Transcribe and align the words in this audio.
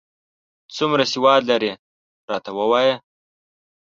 څومره 0.75 1.03
سواد 1.13 1.41
لرې، 1.49 1.73
راته 2.29 2.51
ووایه؟ 2.57 2.95